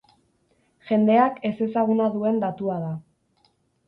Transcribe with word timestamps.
Jendeak 0.85 1.37
ezezaguna 1.49 2.07
duen 2.15 2.39
datua 2.45 2.79
da. 2.87 2.91